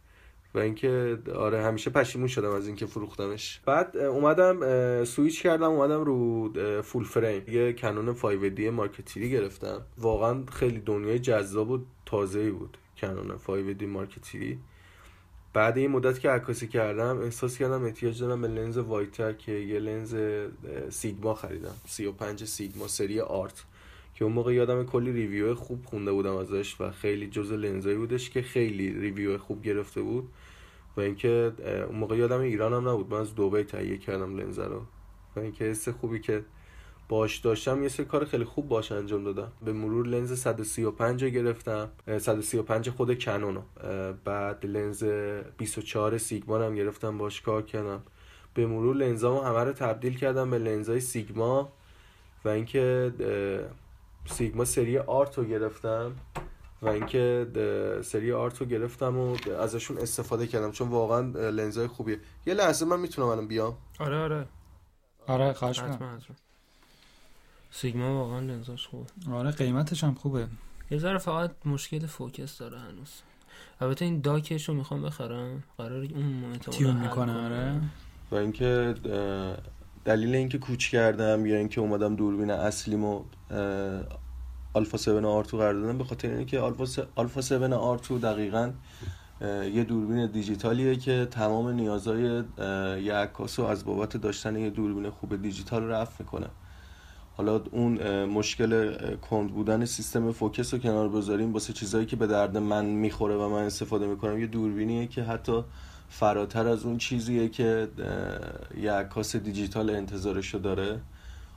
[0.54, 3.60] و اینکه آره همیشه پشیمون شدم از اینکه فروختمش.
[3.66, 9.82] بعد اومدم سویچ کردم اومدم رو فول فریم یه کنون 5 دی مارکتیری گرفتم.
[9.98, 14.58] واقعا خیلی دنیای جذاب و تازه‌ای بود Canon 5D Mark III
[15.54, 19.78] بعد این مدت که عکاسی کردم احساس کردم احتیاج دارم به لنز wider که یه
[19.78, 20.16] لنز
[20.90, 21.74] Sigma خریدم.
[21.86, 23.64] 35 Sigma سری Art.
[24.14, 28.30] که اون موقع یادم کلی review خوب خونده بودم ازش و خیلی جز لنزایی بودش
[28.30, 30.28] که خیلی review خوب گرفته بود.
[30.96, 31.52] و اینکه
[31.88, 33.10] اون موقع یادم ایران هم نبود.
[33.10, 34.82] من از دبی تهیه کردم لنز رو.
[35.36, 36.44] و اینکه حس خوبی که
[37.08, 39.52] باش داشتم یه سری کار خیلی خوب باش انجام دادم.
[39.64, 41.90] به مرور لنز 135 گرفتم.
[42.18, 43.62] 135 خود کنون
[44.24, 45.04] بعد لنز
[45.58, 48.02] 24 سیگما هم گرفتم باش کار کردم.
[48.54, 51.72] به مرور لنزامو همه رو تبدیل کردم به لنزای سیگما.
[52.44, 53.12] و اینکه
[54.26, 56.12] سیگما سری آرت رو گرفتم
[56.82, 57.46] و اینکه
[58.04, 62.18] سری آرت رو گرفتم و ازشون استفاده کردم چون واقعا لنزای خوبیه.
[62.46, 63.76] یه لحظه من می‌تونم الان بیام.
[63.98, 64.46] آره آره.
[65.26, 66.22] آره خواهش کنم
[67.70, 69.06] سیگما واقعا لنزاش خوبه.
[69.32, 70.46] آره قیمتش هم خوبه.
[70.90, 73.12] یه ذره فقط مشکل فوکس داره هنوز.
[73.80, 75.62] البته این داکش رو می‌خوام بخرم.
[75.78, 77.80] قرار اون تیون می‌کنه آره.
[78.30, 78.94] و اینکه
[80.04, 83.22] دلیل اینکه کوچ کردم یا اینکه اومدم دوربین اصلیمو
[84.74, 88.72] آلفا 7 آرتو قرار دادم به خاطر اینکه آلفا آلفا 7 آرتو دقیقا
[89.74, 92.42] یه دوربین دیجیتالیه که تمام نیازهای
[93.02, 96.46] یه عکاس از بابت داشتن یه دوربین خوب دیجیتال رفت می‌کنه.
[97.36, 102.56] حالا اون مشکل کند بودن سیستم فوکس رو کنار بذاریم واسه چیزایی که به درد
[102.56, 105.64] من می‌خوره و من استفاده می‌کنم یه دوربینیه که حتی
[106.12, 107.88] فراتر از اون چیزیه که
[108.80, 111.00] یه عکاس دیجیتال انتظارشو داره.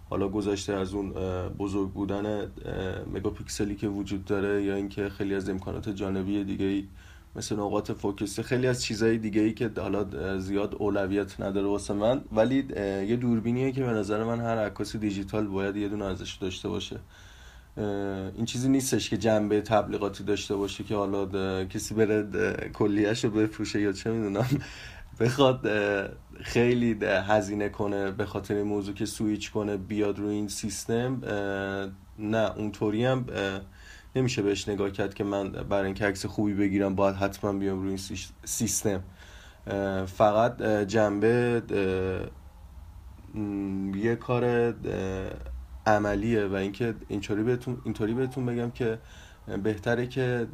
[0.10, 1.10] حالا گذشته از اون
[1.50, 2.52] بزرگ بودن
[3.14, 6.88] مگاپیکسلی که وجود داره یا اینکه خیلی از امکانات جانبی دیگه ای
[7.36, 12.22] مثل نقاط فوکس خیلی از چیزهای دیگه ای که حالا زیاد اولویت نداره واسه من.
[12.32, 12.68] ولی
[13.08, 17.00] یه دوربینیه که به نظر من هر عکاس دیجیتال باید یه دونه ازش داشته باشه.
[17.78, 22.28] این چیزی نیستش که جنبه تبلیغاتی داشته باشه که حالا کسی بره
[22.74, 24.48] کلیهش رو بفروشه یا چه می‌دونم.
[25.20, 25.70] بخواد
[26.42, 31.22] خیلی هزینه کنه به خاطر این موضوع که سویچ کنه بیاد رو این سیستم
[32.20, 33.26] نه اونطوری هم
[34.16, 37.90] نمیشه بهش نگاه کرد که من برای اینکه عکس خوبی بگیرم باید حتما بیام روی
[37.90, 39.04] این سیستم.
[40.06, 41.62] فقط جنبه
[43.96, 44.74] یه کار
[45.88, 49.00] عملیه و اینکه اینطوری بهتون اینطوری بهتون بگم که
[49.64, 50.48] بهتره که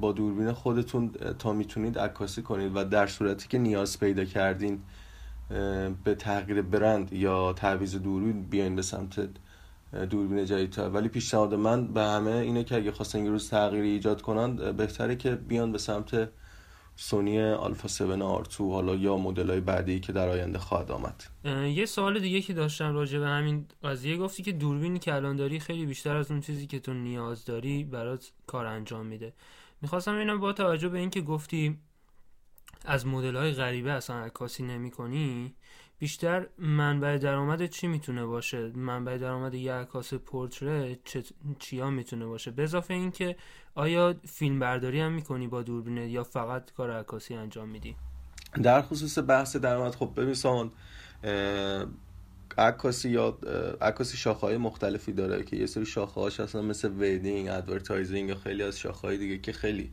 [0.00, 4.82] با دوربین خودتون تا می‌تونید عکاسی کنید و در صورتی که نیاز پیدا کردین
[6.04, 9.28] به تغییر برند یا تعویض دوربین بیاین به سمت
[10.10, 14.22] دوربین جدیدتر ولی پیشنهاد من به همه اینه که اگه خواستن یه روز تغییری ایجاد
[14.22, 16.28] کنن بهتره که بیان به سمت
[17.02, 21.24] سونی آلفا 7 آرتو حالا یا مدل های بعدی که در آینده خواهد آمد.
[21.74, 25.60] یه سوال دیگه که داشتم راجع به همین قضیه گفتی که دوربینی که الان داری
[25.60, 29.32] خیلی بیشتر از اون چیزی که تو نیاز داری برات کار انجام میده.
[29.82, 31.78] می‌خواستم اینم با توجه به اینکه گفتی
[32.84, 35.54] از مدل های غریبه اصلا عکاسی نمی کنی
[36.00, 40.98] بیشتر منبع درآمد چی می‌تونه باشه؟ منبع درآمد یه عکاس پورتره
[41.58, 43.36] چیا می‌تونه باشه؟ به اضافه اینکه
[43.74, 47.96] آیا فیلم برداری هم می‌کنی با دوربینه یا فقط کار عکاسی انجام میدی؟
[48.62, 50.72] در خصوص بحث درآمد خب ببین سامان
[52.58, 53.38] عکاسی یا
[53.80, 58.34] عکاسی شاخه های مختلفی داره که یه سری شاخه هاش اصلا مثل wedding advertising یا
[58.34, 59.90] خیلی از شاخه های دیگه که خیلی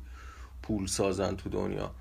[0.63, 1.91] پول سازن تو دنیا.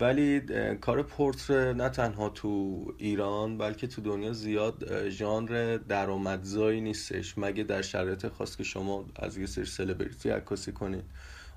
[0.00, 0.40] ولی
[0.80, 7.38] کار پورتر نه تنها تو ایران بلکه تو دنیا زیاد ژانر درآمدزایی نیستش.
[7.38, 11.04] مگه در شرایط خاص که شما از یه سری سلبریتی عکاسی کنید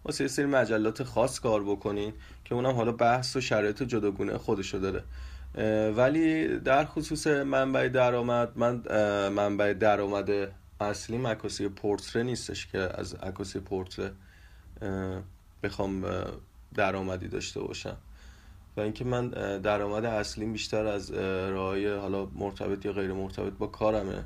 [0.05, 2.13] واسه یه سری مجلات خاص کار بکنین
[2.45, 5.03] که اونم حالا بحث و شرایط جداگونه خودشو داره.
[5.91, 8.81] ولی در خصوص منبع درآمد من
[9.29, 10.29] منبع درآمد
[10.81, 14.11] اصلی عکاسی پورتره نیستش که از عکاسی پورتره
[15.63, 16.05] بخوام
[16.75, 17.97] درآمدی داشته باشم.
[18.77, 19.27] و اینکه من
[19.61, 21.11] درآمد اصلیم بیشتر از
[21.51, 24.25] راه حالا مرتبط یا غیر مرتبط با کارمه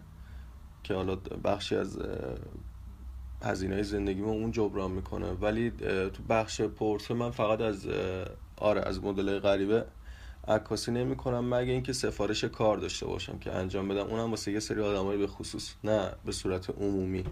[0.84, 2.00] که حالا بخشی از
[3.44, 5.32] هزینه زندگی اون جبران می‌کنه.
[5.32, 5.72] ولی
[6.14, 7.88] تو بخش پورت من فقط از
[8.58, 9.86] آره از مدل غریبه
[10.48, 14.08] عکاسی نمی کنم مگه اینکه سفارش کار داشته باشم که انجام بدم.
[14.08, 17.24] اونم واسه یه سری آدمایی به خصوص نه به صورت عمومی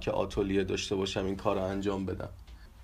[0.00, 2.28] که آتولیه داشته باشم این کار رو انجام بدم.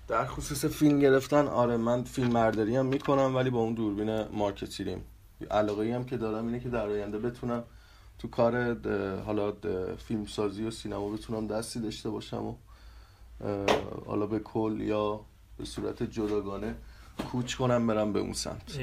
[0.07, 4.64] در خصوص فیلم گرفتن آره من فیلم برداری هم می‌کنم ولی با اون دوربین Mark
[4.64, 5.01] III.
[5.51, 7.63] علاقه ای هم که دارم اینه که در آینده بتونم
[8.19, 8.77] تو کار
[9.25, 9.53] حالا
[9.97, 12.55] فیلم سازی و سینما بتونم دستی داشته باشم و
[14.05, 15.21] حالا به کل یا
[15.57, 16.75] به صورت جداگانه
[17.31, 18.79] کوچ کنم برم به اون سمت.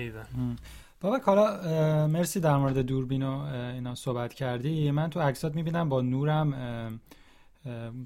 [1.01, 3.39] بابا کالا مرسی در مورد دوربین و
[3.75, 4.91] اینا صحبت کردی.
[4.91, 7.01] من تو عکسات می‌بینم با نورم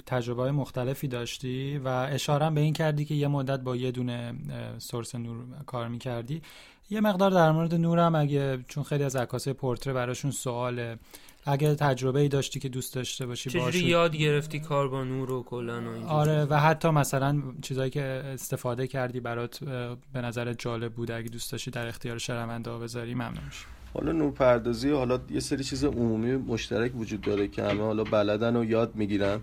[0.06, 4.34] تجربه های مختلفی داشتی و اشاره به این کردی که یه مدت با یه دونه
[4.78, 6.42] سورس نور کار می‌کردی.
[6.90, 10.98] یه مقدار در مورد نورم اگه چون خیلی از عکاسای پورتره براشون سواله
[11.44, 15.42] اگه تجربه ای داشتی که دوست داشته باشی چجوری یاد گرفتی کار با نور و
[15.42, 19.64] کلا آره و حتی مثلا چیزایی که استفاده کردی برات
[20.12, 23.77] به نظر جالب بوده اگه دوست داشتی در اختیار شنونده بذاری ممنون میشم.
[23.94, 28.64] حالا نورپردازی حالا یه سری چیز عمومی مشترک وجود داره که همه حالا بلدن و
[28.64, 29.40] یاد می‌گیرن.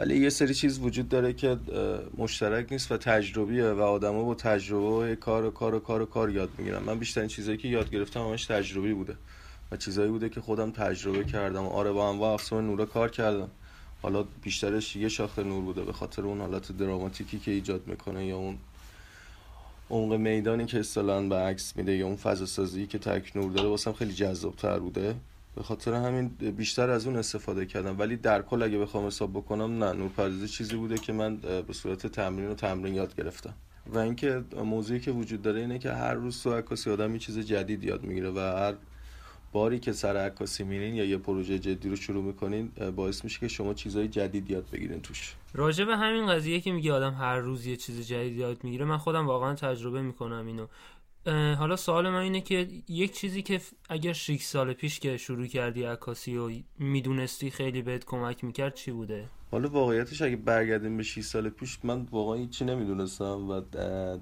[0.00, 1.58] ولی یه سری چیز وجود داره که
[2.18, 6.06] مشترک نیست و تجربیه و آدما با تجربه و کار و کار و کار و
[6.06, 6.82] کار یاد می‌گیرن.
[6.82, 9.16] من بیشترین چیزایی که یاد گرفتم همش تجربی بوده
[9.72, 11.66] و چیزایی بوده که خودم تجربه کردم.
[11.66, 13.48] آره با هم افسون نورا کار کردم.
[14.02, 18.36] حالا بیشترش یه شاخه نور بوده به خاطر اون حالت دراماتیکی که ایجاد می‌کنه یا
[18.36, 18.58] اون
[19.90, 23.68] عمق میدانی که اصطلاحا به عکس میده یا اون فضا سازی که تک نور داره
[23.68, 25.14] واسم خیلی جذاب تر بوده.
[25.56, 27.98] به خاطر همین بیشتر از اون استفاده کردم.
[27.98, 32.06] ولی در کل اگه بخوام حساب بکنم نه نورپردازی چیزی بوده که من به صورت
[32.06, 33.54] تمرین و تمرین یاد گرفتم.
[33.86, 37.38] و اینکه موضوعی که وجود داره اینه که هر روز تو عکاسی آدم یه چیز
[37.38, 38.74] جدید یاد می‌گیره و هر
[39.56, 43.48] باری که سر عکاسی میرین یا یه پروژه جدی رو شروع می‌کنین باعث میشه که
[43.48, 45.34] شما چیزهای جدید یاد بگیرین توش.
[45.54, 48.98] راجع به همین قضیه که میگه آدم هر روز یه چیز جدید یاد می‌گیره من
[48.98, 50.66] خودم واقعا تجربه می‌کنم اینو.
[51.54, 55.84] حالا سوال من اینه که یک چیزی که اگر 6 سال پیش که شروع کردی
[55.84, 61.20] عکاسی و می‌دونستی خیلی بهت کمک می‌کرد چی بوده؟ حالا واقعیتش اگه برگردیم به 6
[61.20, 63.60] سال پیش من واقعا هیچی نمی‌دونستم و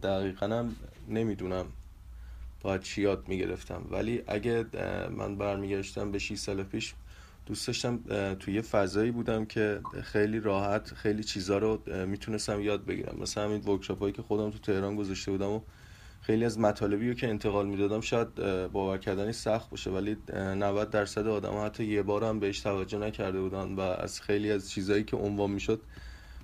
[0.03, 0.77] دقیقا هم
[1.09, 1.67] نمی‌دونم.
[2.65, 3.87] باید چی یاد می‌گرفتم.
[3.91, 4.65] ولی اگه
[5.11, 6.95] من برمیگشتم به 6 سال پیش
[7.47, 7.99] دوست داشتم
[8.35, 13.17] توی یه فضایی بودم که خیلی راحت خیلی چیزا رو می‌تونستم یاد بگیرم.
[13.21, 15.61] مثلا همین ورکشاپ هایی که خودم تو تهران گذاشته بودم و
[16.21, 18.35] خیلی از مطالبی رو که انتقال می‌دادم شاید
[18.73, 19.91] باور کردنی سخت باشه.
[19.91, 24.53] ولی 90 درصد آدم حتی یه بار هم بهش توجه نکرده بودن و از خیلی
[24.53, 25.81] از چیزایی که عنوان می‌شد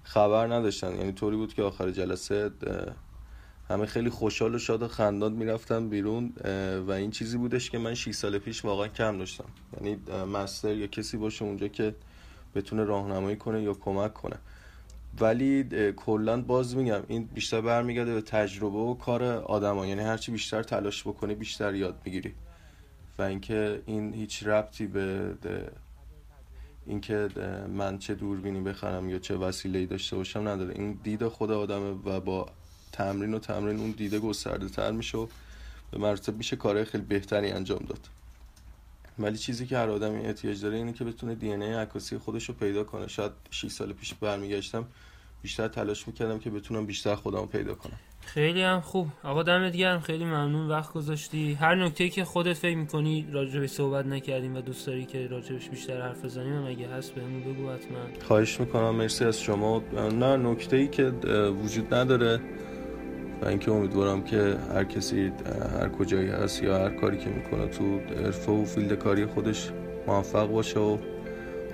[0.02, 0.96] خبر نداشتن.
[0.96, 2.50] یعنی طوری بود که آخر جلسه
[3.70, 6.33] همه خیلی خوشحال و شاد و خندان می‌رفتم بیرون
[6.87, 9.44] و این چیزی بودش که من 6 سال پیش واقعا کم داشتم.
[9.76, 9.96] یعنی
[10.33, 11.94] مستر یا کسی باشه اونجا که
[12.54, 14.37] بتونه راهنمایی کنه یا کمک کنه.
[15.20, 15.64] ولی
[15.96, 21.02] کلا باز میگم این بیشتر برمیگرده به تجربه و کار آدما یعنی هرچی بیشتر تلاش
[21.02, 22.35] بکنی بیشتر یاد می‌گیری.
[23.18, 25.35] و اینکه این هیچ ربطی به
[26.87, 27.28] اینکه
[27.68, 30.74] من چه دوربینی بخرم یا چه وسیله‌ای داشته باشم نداره.
[30.74, 32.46] این دید خود آدمه و با
[32.92, 35.26] تمرین و تمرین اون دیده گسترده تر میشه و
[35.90, 38.09] به مرتب میشه کارهای خیلی بهتری انجام داد.
[39.18, 42.55] ولی چیزی که هر آدمی احتیاج داره اینه که بتونه دی ان عکاسی خودش رو
[42.55, 43.09] پیدا کنه.
[43.09, 44.85] شاید 6 سال پیش برمیگشتم
[45.42, 47.98] بیشتر تلاش می‌کردم که بتونم بیشتر خودم پیدا کنم.
[48.20, 49.09] خیلی هم خوب.
[49.24, 50.68] آقا دمت گرم خیلی ممنون.
[50.68, 51.55] وقت گذاشتی.
[51.55, 56.00] هر نکته که خودت فکر می‌کنی راجبش صحبت نکردیم و دوست داری که راجبش بیشتر
[56.00, 57.98] حرف بزنیم اگه هست بهمون بگو حتما.
[58.26, 58.90] خواهش می‌کنم.
[58.94, 59.83] مرسی از شما.
[59.94, 61.05] نه نکته ای که
[61.64, 62.40] وجود نداره.
[63.42, 65.33] و اینکه امیدوارم که هر کسی
[65.81, 69.70] هر کجایی هست یا هر کاری که می‌کنه تو حرفه و فیلد کاری خودش
[70.07, 70.98] موفق باشه و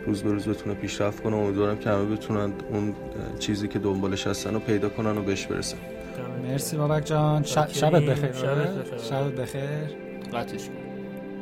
[0.06, 1.36] روز به روز بتونه پیشرفت کنه.
[1.36, 2.94] امیدوارم که همه بتونن اون
[3.38, 5.76] چیزی که دنبالش هستن رو پیدا کنن و بهش برسن.
[6.42, 7.42] مرسی بابک جان.
[7.42, 7.70] شبت
[8.02, 8.32] بخیر.
[8.32, 8.98] شبت بخیر.
[8.98, 9.62] شبت بخیر.
[10.32, 10.68] قطعش